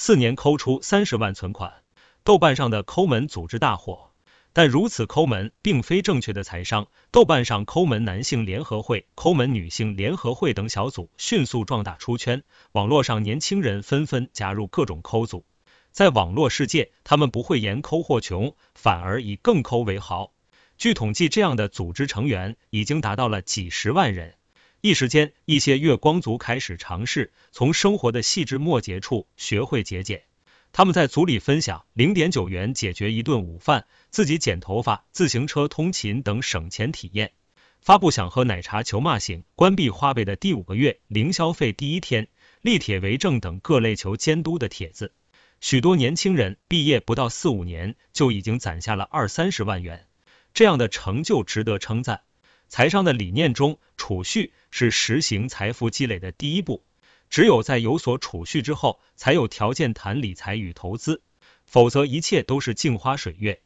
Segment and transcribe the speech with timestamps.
[0.00, 1.82] 四年抠出三十万存款。
[2.22, 4.12] 豆瓣上的抠门组织大火，
[4.52, 6.86] 但如此抠门并非正确的财商。
[7.10, 15.44] 豆瓣上抠门男性联合会、抠门女性联合会等小组迅速壮大出圈，网络上年轻人纷纷加入各种抠组。
[15.90, 20.32] 在网络世界，他们不会言抠或穷，反而以更抠为豪。
[20.76, 24.34] 据统计，这样的组织成员已经达到了几十万人。
[24.80, 30.22] 一时间，一些月光族开始尝试从生活的细枝末节处学会节俭。
[30.70, 37.32] 他们在组里分享零点九元解决一顿午饭、自己剪头发、自行车通勤等省钱体验。
[37.80, 42.28] 发布想喝奶茶求骂醒、关闭花呗的第五个月、零消费第一天、
[42.60, 45.12] 立帖为证等各类求监督的帖子。
[45.60, 50.06] 许多年轻人毕业不到四五年就已经攒下了二三十万元，
[50.54, 52.20] 这样的成就值得称赞。
[52.68, 56.84] 财商的理念中，储蓄是实行财富积累的第一步。
[57.30, 61.22] 只有在有所储蓄之后，才有条件谈理财与投资，
[61.66, 63.60] 否则一切都是镜花水月。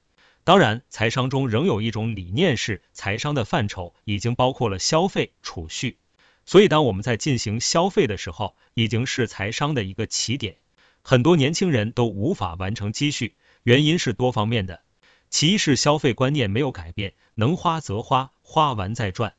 [0.45, 5.99] 当然，财商中仍有一种理念是，财商的范畴已经包括了消费、储蓄。
[6.45, 10.57] 所以，当我们在进行消费的时候，已经是财商的一个起点。
[11.01, 14.83] 很多年轻人都无法完成积蓄，原因是多方面的。
[15.31, 18.33] 其一是消费观念没有改变，能花则花。
[18.43, 19.35] 花完再赚。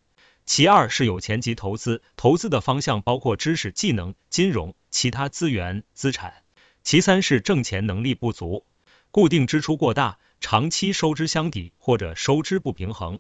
[0.46, 6.44] 其二是有钱及投资，投资的方向包括知识、技能、金融、其他资源、资产。
[6.84, 8.66] 其三是挣钱能力不足，
[9.10, 13.20] 固定支出过大，长期收支相抵或者收支不平衡。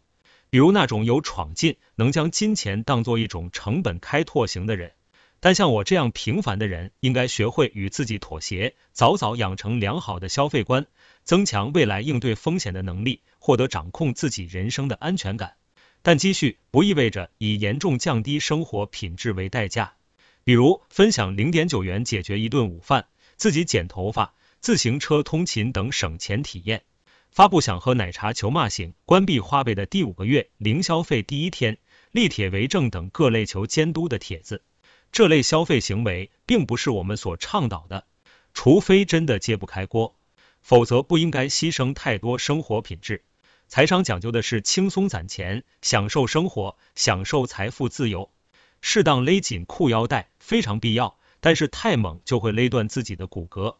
[0.49, 4.91] 比如那种有闯劲，能将金钱当做一种成本开拓型的人。
[5.39, 10.85] 但像我这样平凡的人，应该学会与自己妥协，早早养成良好的消费观，
[11.23, 15.55] 增强未来应对风险的能力，获得掌控自己人生的安全感。
[16.03, 19.93] 但积蓄不意味着以严重降低生活品质为代价，
[20.43, 26.83] 比如分享零点九元解决一顿午饭，自己剪头发、自行车通勤等省钱体验，
[27.31, 31.77] 发布想喝奶茶求骂醒、关闭花呗的第五个月、零消费第一天、
[32.11, 34.61] 立帖为证等各类求监督的帖子。
[35.13, 38.05] 这类消费行为并不是我们所倡导的，
[38.53, 40.17] 除非真的揭不开锅，
[40.61, 43.23] 否则不应该牺牲太多生活品质。
[43.73, 48.29] 财商讲究的是轻松攒钱，享受生活，享受财富自由。
[48.81, 53.77] 适当勒紧裤腰带非常必要，但是太猛就会勒断自己的骨骼。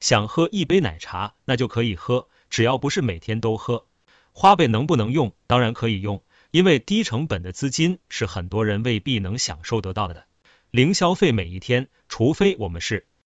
[0.00, 3.84] 想喝一杯奶茶，那就可以喝，只要不是每天都喝。
[4.32, 5.34] 花呗能不能用？
[5.46, 10.24] 当然可以用，因为低成本的资金是很多人未必能享受得到的。
[10.70, 13.06] 零消费每一天，除非我们是。